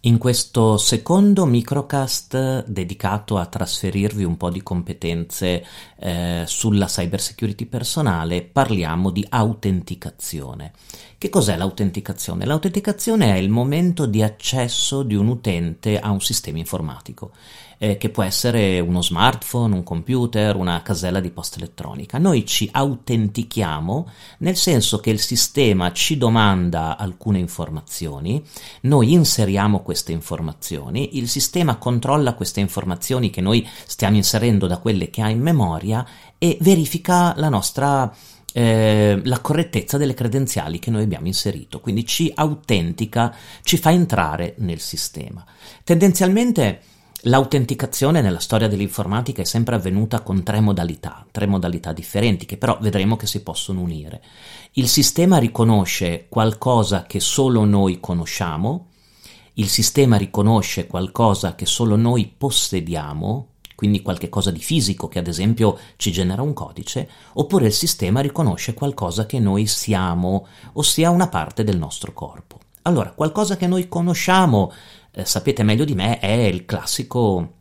In 0.00 0.18
questo 0.18 0.76
secondo 0.76 1.46
microcast 1.46 2.64
dedicato 2.66 3.38
a 3.38 3.46
trasferirvi 3.46 4.24
un 4.24 4.36
po' 4.36 4.50
di 4.50 4.62
competenze 4.62 5.64
eh, 5.98 6.42
sulla 6.46 6.86
cybersecurity 6.86 7.66
personale 7.66 8.42
parliamo 8.42 9.10
di 9.10 9.24
autenticazione. 9.28 10.72
Che 11.16 11.28
cos'è 11.28 11.56
l'autenticazione? 11.56 12.44
L'autenticazione 12.44 13.32
è 13.32 13.36
il 13.36 13.48
momento 13.48 14.06
di 14.06 14.22
accesso 14.22 15.04
di 15.04 15.14
un 15.14 15.28
utente 15.28 16.00
a 16.00 16.10
un 16.10 16.20
sistema 16.20 16.58
informatico 16.58 17.30
eh, 17.78 17.96
che 17.96 18.08
può 18.10 18.22
essere 18.22 18.80
uno 18.80 19.02
smartphone, 19.02 19.74
un 19.74 19.82
computer, 19.82 20.56
una 20.56 20.82
casella 20.82 21.20
di 21.20 21.30
posta 21.30 21.58
elettronica. 21.58 22.18
Noi 22.18 22.46
ci 22.46 22.68
autentichiamo 22.70 24.08
nel 24.38 24.56
senso 24.56 24.98
che 24.98 25.10
il 25.10 25.20
sistema 25.20 25.92
ci 25.92 26.16
domanda 26.16 26.96
alcune 26.96 27.38
informazioni, 27.38 28.42
noi 28.82 29.12
inseriamo 29.12 29.82
queste 29.82 30.12
informazioni, 30.12 31.18
il 31.18 31.28
sistema 31.28 31.76
controlla 31.76 32.34
queste 32.34 32.60
informazioni 32.60 33.30
che 33.30 33.40
noi 33.40 33.66
stiamo 33.86 34.16
inserendo 34.16 34.66
da 34.66 34.78
quelle 34.78 35.10
che 35.10 35.22
ha 35.22 35.28
in 35.28 35.40
memoria 35.40 36.06
e 36.38 36.56
verifica 36.60 37.34
la 37.36 37.48
nostra 37.48 38.14
eh, 38.52 39.20
la 39.22 39.40
correttezza 39.40 39.98
delle 39.98 40.14
credenziali 40.14 40.78
che 40.78 40.90
noi 40.90 41.02
abbiamo 41.02 41.26
inserito, 41.26 41.78
quindi 41.80 42.06
ci 42.06 42.32
autentica, 42.34 43.34
ci 43.62 43.76
fa 43.76 43.90
entrare 43.90 44.54
nel 44.60 44.80
sistema. 44.80 45.44
Tendenzialmente 45.84 46.80
L'autenticazione 47.28 48.20
nella 48.20 48.38
storia 48.38 48.68
dell'informatica 48.68 49.42
è 49.42 49.44
sempre 49.44 49.74
avvenuta 49.74 50.20
con 50.20 50.44
tre 50.44 50.60
modalità, 50.60 51.26
tre 51.32 51.46
modalità 51.46 51.92
differenti 51.92 52.46
che 52.46 52.56
però 52.56 52.78
vedremo 52.80 53.16
che 53.16 53.26
si 53.26 53.42
possono 53.42 53.80
unire. 53.80 54.22
Il 54.74 54.86
sistema 54.86 55.38
riconosce 55.38 56.26
qualcosa 56.28 57.04
che 57.04 57.18
solo 57.18 57.64
noi 57.64 57.98
conosciamo, 57.98 58.90
il 59.54 59.68
sistema 59.68 60.16
riconosce 60.16 60.86
qualcosa 60.86 61.56
che 61.56 61.66
solo 61.66 61.96
noi 61.96 62.28
possediamo, 62.28 63.54
quindi 63.74 64.02
qualche 64.02 64.28
cosa 64.28 64.52
di 64.52 64.60
fisico 64.60 65.08
che 65.08 65.18
ad 65.18 65.26
esempio 65.26 65.80
ci 65.96 66.12
genera 66.12 66.42
un 66.42 66.52
codice, 66.52 67.10
oppure 67.32 67.66
il 67.66 67.72
sistema 67.72 68.20
riconosce 68.20 68.72
qualcosa 68.72 69.26
che 69.26 69.40
noi 69.40 69.66
siamo, 69.66 70.46
ossia 70.74 71.10
una 71.10 71.26
parte 71.26 71.64
del 71.64 71.76
nostro 71.76 72.12
corpo. 72.12 72.60
Allora, 72.82 73.10
qualcosa 73.10 73.56
che 73.56 73.66
noi 73.66 73.88
conosciamo 73.88 74.72
eh, 75.16 75.24
sapete 75.24 75.62
meglio 75.62 75.86
di 75.86 75.94
me, 75.94 76.18
è 76.18 76.30
il 76.30 76.66
classico 76.66 77.54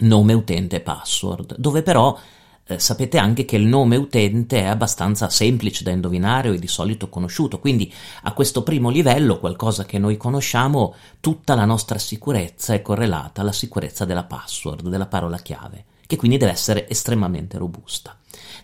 nome 0.00 0.32
utente 0.32 0.78
password, 0.78 1.56
dove 1.58 1.82
però 1.82 2.16
eh, 2.64 2.78
sapete 2.78 3.18
anche 3.18 3.44
che 3.44 3.56
il 3.56 3.66
nome 3.66 3.96
utente 3.96 4.60
è 4.60 4.66
abbastanza 4.66 5.28
semplice 5.28 5.82
da 5.82 5.90
indovinare 5.90 6.50
o 6.50 6.52
è 6.52 6.58
di 6.58 6.68
solito 6.68 7.08
conosciuto, 7.08 7.58
quindi 7.58 7.92
a 8.22 8.32
questo 8.32 8.62
primo 8.62 8.90
livello, 8.90 9.40
qualcosa 9.40 9.84
che 9.84 9.98
noi 9.98 10.16
conosciamo, 10.16 10.94
tutta 11.18 11.56
la 11.56 11.64
nostra 11.64 11.98
sicurezza 11.98 12.74
è 12.74 12.80
correlata 12.80 13.40
alla 13.40 13.50
sicurezza 13.50 14.04
della 14.04 14.24
password, 14.24 14.88
della 14.88 15.06
parola 15.06 15.38
chiave, 15.38 15.84
che 16.06 16.14
quindi 16.16 16.36
deve 16.36 16.52
essere 16.52 16.88
estremamente 16.88 17.58
robusta. 17.58 18.16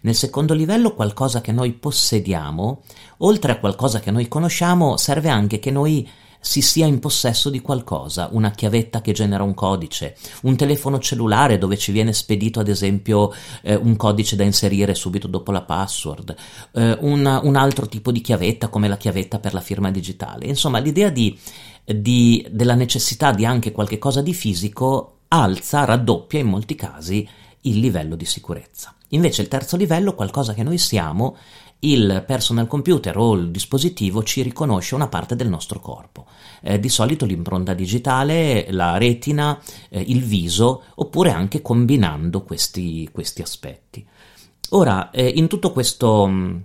Nel 0.03 0.15
secondo 0.15 0.55
livello, 0.55 0.95
qualcosa 0.95 1.41
che 1.41 1.51
noi 1.51 1.73
possediamo, 1.73 2.83
oltre 3.19 3.51
a 3.51 3.59
qualcosa 3.59 3.99
che 3.99 4.13
noi 4.13 4.29
conosciamo, 4.29 4.97
serve 4.99 5.31
anche 5.31 5.59
che 5.59 5.73
noi 5.73 6.09
si 6.45 6.61
sia 6.61 6.85
in 6.85 6.99
possesso 6.99 7.49
di 7.49 7.63
qualcosa, 7.63 8.29
una 8.33 8.51
chiavetta 8.51 9.01
che 9.01 9.13
genera 9.13 9.43
un 9.43 9.55
codice, 9.55 10.15
un 10.43 10.57
telefono 10.57 10.99
cellulare 10.99 11.57
dove 11.57 11.79
ci 11.79 11.91
viene 11.91 12.13
spedito 12.13 12.61
ad 12.61 12.69
esempio 12.69 13.33
eh, 13.63 13.75
un 13.75 13.97
codice 13.97 14.37
da 14.37 14.45
inserire 14.45 14.95
subito 14.95 15.27
dopo 15.27 15.53
la 15.53 15.63
password, 15.63 16.35
eh, 16.75 16.99
una, 17.01 17.41
un 17.43 17.57
altro 17.57 17.89
tipo 17.89 18.13
di 18.13 18.21
chiavetta 18.21 18.69
come 18.69 18.89
la 18.89 18.99
chiavetta 18.99 19.39
per 19.39 19.55
la 19.55 19.63
firma 19.63 19.91
digitale. 19.91 20.45
Insomma, 20.45 20.81
l'idea 20.81 21.09
di, 21.09 21.35
di, 21.83 22.47
della 22.51 22.75
necessità 22.75 23.33
di 23.33 23.47
anche 23.47 23.73
qualche 23.73 23.97
cosa 23.97 24.21
di 24.21 24.35
fisico 24.35 25.21
alza, 25.29 25.87
raddoppia 25.87 26.41
in 26.41 26.49
molti 26.49 26.75
casi 26.75 27.27
il 27.63 27.79
livello 27.79 28.17
di 28.17 28.27
sicurezza. 28.27 28.95
Invece 29.09 29.41
il 29.41 29.49
terzo 29.49 29.79
livello, 29.79 30.15
qualcosa 30.15 30.53
che 30.53 30.63
noi 30.63 30.77
siamo, 30.77 31.39
il 31.91 32.25
personal 32.27 32.67
computer 32.67 33.17
o 33.19 33.35
il 33.35 33.51
dispositivo 33.51 34.23
ci 34.23 34.43
riconosce 34.43 34.95
una 34.95 35.09
parte 35.09 35.37
del 35.37 35.49
nostro 35.49 35.81
corpo. 35.81 36.27
Eh, 36.63 36.81
di 36.81 36.89
solito 36.89 37.25
l'impronta 37.27 37.75
digitale, 37.75 38.67
la 38.71 38.97
retina, 38.97 39.61
eh, 39.89 40.01
il 40.01 40.23
viso, 40.23 40.83
oppure 40.97 41.31
anche 41.31 41.63
combinando 41.63 42.43
questi, 42.43 43.09
questi 43.13 43.43
aspetti. 43.43 44.07
Ora, 44.71 45.11
eh, 45.11 45.29
in 45.29 45.47
tutto 45.47 45.73
questo 45.73 46.27
mm, 46.27 46.57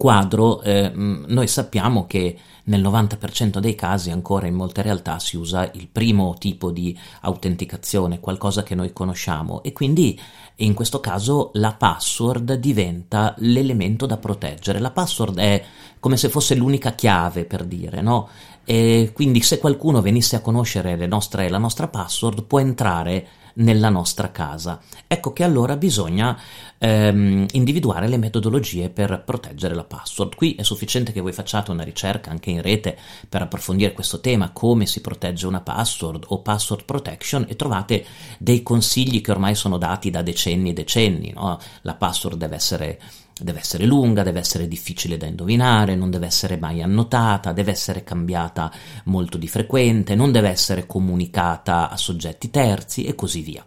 quadro, 0.00 0.62
eh, 0.62 0.90
mm, 0.90 1.24
noi 1.26 1.46
sappiamo 1.46 2.06
che 2.06 2.34
nel 2.64 2.80
90% 2.80 3.58
dei 3.60 3.74
casi 3.74 4.10
ancora 4.10 4.46
in 4.46 4.54
molte 4.54 4.80
realtà 4.80 5.18
si 5.18 5.36
usa 5.36 5.70
il 5.74 5.88
primo 5.88 6.36
tipo 6.38 6.70
di 6.70 6.98
autenticazione, 7.20 8.18
qualcosa 8.18 8.62
che 8.62 8.74
noi 8.74 8.94
conosciamo 8.94 9.62
e 9.62 9.72
quindi 9.72 10.18
in 10.56 10.72
questo 10.72 11.00
caso 11.00 11.50
la 11.54 11.74
password 11.74 12.54
diventa 12.54 13.34
l'elemento 13.38 14.06
da 14.06 14.16
proteggere. 14.16 14.78
La 14.78 14.90
password 14.90 15.38
è 15.38 15.64
come 15.98 16.16
se 16.16 16.30
fosse 16.30 16.54
l'unica 16.54 16.92
chiave 16.92 17.44
per 17.44 17.64
dire, 17.64 18.00
no? 18.00 18.26
E 18.64 19.10
quindi 19.12 19.40
se 19.40 19.58
qualcuno 19.58 20.00
venisse 20.00 20.36
a 20.36 20.40
conoscere 20.40 21.06
nostre, 21.06 21.48
la 21.48 21.58
nostra 21.58 21.88
password 21.88 22.44
può 22.44 22.60
entrare 22.60 23.28
nella 23.54 23.88
nostra 23.88 24.30
casa. 24.30 24.80
Ecco 25.06 25.32
che 25.32 25.44
allora 25.44 25.76
bisogna 25.76 26.38
ehm, 26.78 27.46
individuare 27.52 28.08
le 28.08 28.16
metodologie 28.16 28.90
per 28.90 29.22
proteggere 29.24 29.74
la 29.74 29.84
password. 29.84 30.34
Qui 30.34 30.54
è 30.54 30.62
sufficiente 30.62 31.12
che 31.12 31.20
voi 31.20 31.32
facciate 31.32 31.70
una 31.70 31.82
ricerca 31.82 32.30
anche 32.30 32.50
in 32.50 32.62
rete 32.62 32.96
per 33.28 33.42
approfondire 33.42 33.92
questo 33.92 34.20
tema, 34.20 34.50
come 34.52 34.86
si 34.86 35.00
protegge 35.00 35.46
una 35.46 35.60
password 35.60 36.24
o 36.28 36.40
password 36.40 36.84
protection 36.84 37.46
e 37.48 37.56
trovate 37.56 38.04
dei 38.38 38.62
consigli 38.62 39.20
che 39.20 39.30
ormai 39.30 39.54
sono 39.54 39.78
dati 39.78 40.10
da 40.10 40.22
decenni 40.22 40.70
e 40.70 40.74
decenni. 40.74 41.32
No? 41.34 41.58
La 41.82 41.94
password 41.94 42.36
deve 42.36 42.56
essere 42.56 43.00
deve 43.44 43.60
essere 43.60 43.84
lunga, 43.84 44.22
deve 44.22 44.40
essere 44.40 44.68
difficile 44.68 45.16
da 45.16 45.26
indovinare, 45.26 45.94
non 45.94 46.10
deve 46.10 46.26
essere 46.26 46.56
mai 46.56 46.82
annotata, 46.82 47.52
deve 47.52 47.70
essere 47.70 48.04
cambiata 48.04 48.70
molto 49.04 49.38
di 49.38 49.48
frequente, 49.48 50.14
non 50.14 50.32
deve 50.32 50.48
essere 50.48 50.86
comunicata 50.86 51.90
a 51.90 51.96
soggetti 51.96 52.50
terzi 52.50 53.04
e 53.04 53.14
così 53.14 53.40
via. 53.40 53.64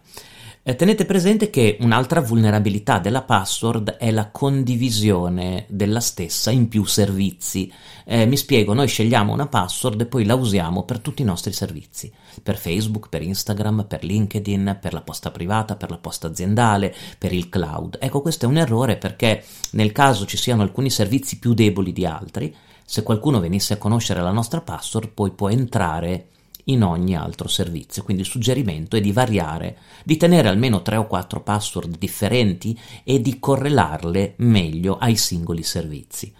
Eh, 0.66 0.76
tenete 0.76 1.04
presente 1.04 1.50
che 1.50 1.76
un'altra 1.80 2.22
vulnerabilità 2.22 2.98
della 2.98 3.20
password 3.20 3.96
è 3.96 4.10
la 4.10 4.30
condivisione 4.30 5.66
della 5.68 6.00
stessa 6.00 6.50
in 6.50 6.68
più 6.68 6.86
servizi. 6.86 7.70
Eh, 8.06 8.24
mi 8.24 8.38
spiego, 8.38 8.72
noi 8.72 8.88
scegliamo 8.88 9.30
una 9.30 9.46
password 9.46 10.00
e 10.00 10.06
poi 10.06 10.24
la 10.24 10.34
usiamo 10.34 10.84
per 10.84 11.00
tutti 11.00 11.20
i 11.20 11.26
nostri 11.26 11.52
servizi, 11.52 12.10
per 12.42 12.56
Facebook, 12.56 13.10
per 13.10 13.20
Instagram, 13.20 13.84
per 13.86 14.04
LinkedIn, 14.04 14.78
per 14.80 14.94
la 14.94 15.02
posta 15.02 15.30
privata, 15.30 15.76
per 15.76 15.90
la 15.90 15.98
posta 15.98 16.28
aziendale, 16.28 16.94
per 17.18 17.34
il 17.34 17.50
cloud. 17.50 17.98
Ecco, 18.00 18.22
questo 18.22 18.46
è 18.46 18.48
un 18.48 18.56
errore 18.56 18.96
perché 18.96 19.44
nel 19.72 19.92
caso 19.92 20.24
ci 20.24 20.38
siano 20.38 20.62
alcuni 20.62 20.88
servizi 20.88 21.38
più 21.38 21.52
deboli 21.52 21.92
di 21.92 22.06
altri, 22.06 22.56
se 22.86 23.02
qualcuno 23.02 23.38
venisse 23.38 23.74
a 23.74 23.76
conoscere 23.76 24.22
la 24.22 24.32
nostra 24.32 24.62
password, 24.62 25.10
poi 25.10 25.30
può 25.32 25.50
entrare 25.50 26.28
in 26.64 26.82
ogni 26.82 27.16
altro 27.16 27.48
servizio. 27.48 28.02
Quindi 28.02 28.22
il 28.22 28.28
suggerimento 28.28 28.96
è 28.96 29.00
di 29.00 29.12
variare, 29.12 29.76
di 30.04 30.16
tenere 30.16 30.48
almeno 30.48 30.82
3 30.82 30.96
o 30.96 31.06
4 31.06 31.42
password 31.42 31.98
differenti 31.98 32.78
e 33.02 33.20
di 33.20 33.38
correlarle 33.38 34.34
meglio 34.38 34.96
ai 34.98 35.16
singoli 35.16 35.62
servizi. 35.62 36.32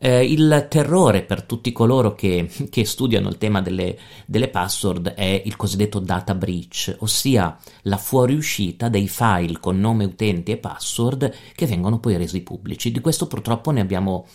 Eh, 0.00 0.24
il 0.24 0.68
terrore 0.70 1.22
per 1.22 1.42
tutti 1.42 1.72
coloro 1.72 2.14
che, 2.14 2.48
che 2.70 2.84
studiano 2.84 3.28
il 3.28 3.36
tema 3.36 3.60
delle, 3.60 3.98
delle, 4.26 4.46
password 4.46 5.08
è 5.08 5.42
il 5.44 5.56
cosiddetto 5.56 5.98
data 5.98 6.36
breach, 6.36 6.94
ossia 7.00 7.58
la 7.82 7.96
fuoriuscita 7.96 8.88
dei 8.88 9.08
file 9.08 9.58
con 9.58 9.80
nome 9.80 10.04
utenti 10.04 10.52
e 10.52 10.56
password 10.56 11.34
che 11.52 11.66
vengono 11.66 11.98
poi 11.98 12.16
resi 12.16 12.42
pubblici. 12.42 12.92
Di 12.92 13.00
questo 13.00 13.26
purtroppo 13.26 13.72
ne 13.72 13.80
abbiamo 13.80 14.26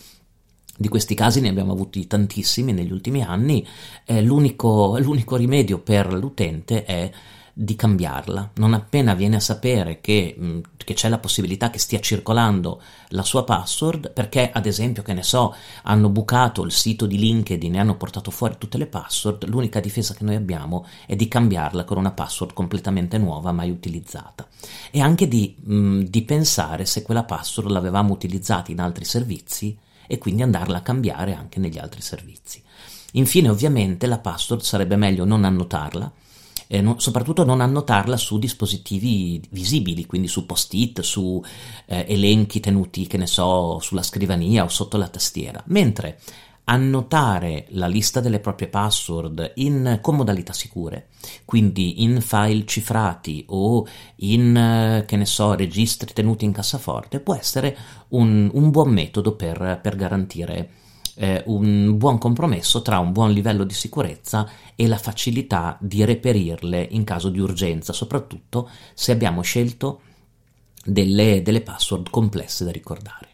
di 0.76 0.88
questi 0.88 1.14
casi 1.14 1.40
ne 1.40 1.48
abbiamo 1.48 1.72
avuti 1.72 2.06
tantissimi 2.06 2.72
negli 2.72 2.92
ultimi 2.92 3.22
anni, 3.22 3.66
eh, 4.04 4.22
l'unico, 4.22 4.98
l'unico 5.00 5.36
rimedio 5.36 5.78
per 5.78 6.12
l'utente 6.12 6.84
è 6.84 7.10
di 7.56 7.76
cambiarla. 7.76 8.50
Non 8.54 8.74
appena 8.74 9.14
viene 9.14 9.36
a 9.36 9.40
sapere 9.40 10.00
che, 10.00 10.34
mh, 10.36 10.58
che, 10.76 10.94
c'è 10.94 11.08
la 11.08 11.18
possibilità 11.18 11.70
che 11.70 11.78
stia 11.78 12.00
circolando 12.00 12.82
la 13.10 13.22
sua 13.22 13.44
password, 13.44 14.12
perché 14.12 14.50
ad 14.52 14.66
esempio, 14.66 15.04
che 15.04 15.12
ne 15.12 15.22
so, 15.22 15.54
hanno 15.84 16.08
bucato 16.08 16.64
il 16.64 16.72
sito 16.72 17.06
di 17.06 17.16
LinkedIn 17.16 17.76
e 17.76 17.78
hanno 17.78 17.96
portato 17.96 18.32
fuori 18.32 18.56
tutte 18.58 18.76
le 18.76 18.86
password, 18.86 19.46
l'unica 19.46 19.78
difesa 19.78 20.14
che 20.14 20.24
noi 20.24 20.34
abbiamo 20.34 20.84
è 21.06 21.14
di 21.14 21.28
cambiarla 21.28 21.84
con 21.84 21.96
una 21.96 22.10
password 22.10 22.52
completamente 22.52 23.18
nuova, 23.18 23.52
mai 23.52 23.70
utilizzata. 23.70 24.48
E 24.90 25.00
anche 25.00 25.28
di, 25.28 25.54
mh, 25.56 26.00
di 26.00 26.22
pensare 26.22 26.84
se 26.84 27.02
quella 27.02 27.22
password 27.22 27.70
l'avevamo 27.70 28.12
utilizzata 28.12 28.72
in 28.72 28.80
altri 28.80 29.04
servizi 29.04 29.78
e 30.06 30.18
quindi 30.18 30.42
andarla 30.42 30.78
a 30.78 30.82
cambiare 30.82 31.34
anche 31.34 31.60
negli 31.60 31.78
altri 31.78 32.00
servizi. 32.00 32.62
Infine, 33.12 33.48
ovviamente, 33.48 34.06
la 34.06 34.18
password 34.18 34.62
sarebbe 34.62 34.96
meglio 34.96 35.24
non 35.24 35.44
annotarla, 35.44 36.12
eh, 36.66 36.80
non, 36.80 37.00
soprattutto 37.00 37.44
non 37.44 37.60
annotarla 37.60 38.16
su 38.16 38.38
dispositivi 38.38 39.40
visibili, 39.50 40.06
quindi 40.06 40.28
su 40.28 40.46
post-it, 40.46 41.00
su 41.00 41.42
eh, 41.86 42.06
elenchi 42.08 42.60
tenuti, 42.60 43.06
che 43.06 43.16
ne 43.16 43.26
so, 43.26 43.78
sulla 43.80 44.02
scrivania 44.02 44.64
o 44.64 44.68
sotto 44.68 44.96
la 44.96 45.08
tastiera, 45.08 45.62
mentre 45.66 46.18
annotare 46.64 47.66
la 47.70 47.86
lista 47.86 48.20
delle 48.20 48.40
proprie 48.40 48.68
password 48.68 49.52
in, 49.56 49.98
con 50.00 50.16
modalità 50.16 50.52
sicure, 50.52 51.08
quindi 51.44 52.02
in 52.02 52.20
file 52.20 52.64
cifrati 52.64 53.44
o 53.48 53.86
in, 54.16 54.56
eh, 54.56 55.04
che 55.06 55.16
ne 55.16 55.26
so, 55.26 55.54
registri 55.54 56.12
tenuti 56.12 56.44
in 56.44 56.52
cassaforte, 56.52 57.20
può 57.20 57.34
essere 57.34 57.76
un, 58.08 58.50
un 58.52 58.70
buon 58.70 58.90
metodo 58.90 59.34
per, 59.34 59.80
per 59.82 59.96
garantire 59.96 60.70
eh, 61.16 61.42
un 61.46 61.96
buon 61.96 62.18
compromesso 62.18 62.82
tra 62.82 62.98
un 62.98 63.12
buon 63.12 63.30
livello 63.32 63.64
di 63.64 63.74
sicurezza 63.74 64.48
e 64.74 64.86
la 64.86 64.98
facilità 64.98 65.76
di 65.80 66.04
reperirle 66.04 66.88
in 66.90 67.04
caso 67.04 67.28
di 67.28 67.38
urgenza, 67.38 67.92
soprattutto 67.92 68.68
se 68.94 69.12
abbiamo 69.12 69.42
scelto 69.42 70.00
delle, 70.84 71.42
delle 71.42 71.60
password 71.60 72.10
complesse 72.10 72.64
da 72.64 72.70
ricordare. 72.70 73.33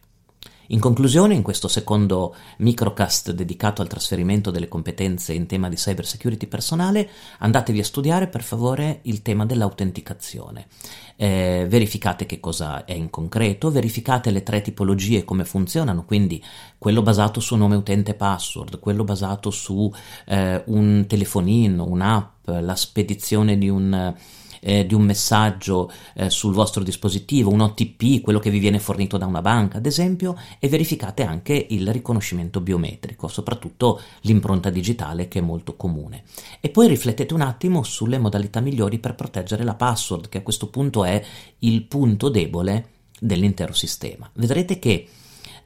In 0.72 0.78
conclusione, 0.78 1.34
in 1.34 1.42
questo 1.42 1.66
secondo 1.66 2.32
microcast 2.58 3.32
dedicato 3.32 3.82
al 3.82 3.88
trasferimento 3.88 4.52
delle 4.52 4.68
competenze 4.68 5.32
in 5.32 5.46
tema 5.46 5.68
di 5.68 5.74
cyber 5.74 6.06
security 6.06 6.46
personale, 6.46 7.10
andatevi 7.38 7.80
a 7.80 7.84
studiare 7.84 8.28
per 8.28 8.44
favore 8.44 9.00
il 9.02 9.20
tema 9.20 9.44
dell'autenticazione. 9.46 10.68
Eh, 11.16 11.66
verificate 11.68 12.24
che 12.24 12.38
cosa 12.38 12.84
è 12.84 12.92
in 12.92 13.10
concreto, 13.10 13.72
verificate 13.72 14.30
le 14.30 14.44
tre 14.44 14.62
tipologie 14.62 15.24
come 15.24 15.44
funzionano, 15.44 16.04
quindi 16.04 16.40
quello 16.78 17.02
basato 17.02 17.40
su 17.40 17.56
nome 17.56 17.74
utente 17.74 18.14
password, 18.14 18.78
quello 18.78 19.02
basato 19.02 19.50
su 19.50 19.92
eh, 20.26 20.62
un 20.66 21.04
telefonino, 21.08 21.84
un'app, 21.84 22.46
la 22.46 22.76
spedizione 22.76 23.58
di 23.58 23.68
un 23.68 24.14
eh, 24.60 24.86
di 24.86 24.94
un 24.94 25.02
messaggio 25.02 25.90
eh, 26.14 26.30
sul 26.30 26.54
vostro 26.54 26.82
dispositivo, 26.82 27.50
un 27.50 27.60
OTP, 27.60 28.20
quello 28.20 28.38
che 28.38 28.50
vi 28.50 28.58
viene 28.58 28.78
fornito 28.78 29.18
da 29.18 29.26
una 29.26 29.42
banca, 29.42 29.78
ad 29.78 29.86
esempio, 29.86 30.36
e 30.58 30.68
verificate 30.68 31.24
anche 31.24 31.66
il 31.70 31.90
riconoscimento 31.90 32.60
biometrico, 32.60 33.28
soprattutto 33.28 34.00
l'impronta 34.22 34.70
digitale 34.70 35.28
che 35.28 35.40
è 35.40 35.42
molto 35.42 35.76
comune. 35.76 36.24
E 36.60 36.68
poi 36.68 36.88
riflettete 36.88 37.34
un 37.34 37.40
attimo 37.40 37.82
sulle 37.82 38.18
modalità 38.18 38.60
migliori 38.60 38.98
per 38.98 39.14
proteggere 39.14 39.64
la 39.64 39.74
password, 39.74 40.28
che 40.28 40.38
a 40.38 40.42
questo 40.42 40.68
punto 40.68 41.04
è 41.04 41.22
il 41.60 41.82
punto 41.82 42.28
debole 42.28 42.88
dell'intero 43.18 43.72
sistema. 43.72 44.28
Vedrete 44.34 44.78
che 44.78 45.08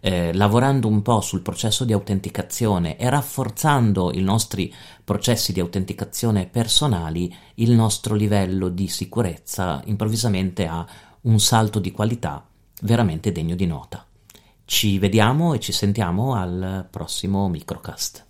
eh, 0.07 0.35
lavorando 0.35 0.87
un 0.87 1.01
po' 1.01 1.23
sul 1.23 1.41
processo 1.41 1.87
di 1.87 1.95
autenticazione 1.95 2.99
e 2.99 3.09
rafforzando 3.09 4.13
i 4.13 4.21
nostri 4.21 4.71
processi 5.03 5.55
di 5.55 5.61
autenticazione 5.61 6.45
personali, 6.45 7.35
il 7.55 7.73
nostro 7.73 8.15
livello 8.15 8.69
di 8.69 8.87
sicurezza 8.87 9.81
improvvisamente 9.87 10.67
ha 10.67 10.87
un 11.23 11.41
salto 11.41 11.79
di 11.79 11.91
qualità 11.91 12.47
veramente 12.83 13.33
degno 13.33 13.55
di 13.55 13.65
nota. 13.65 14.05
Ci 14.67 14.99
vediamo 14.99 15.55
e 15.55 15.61
ci 15.61 15.73
sentiamo 15.73 16.35
al 16.35 16.87
prossimo 16.91 17.49
microcast. 17.49 18.27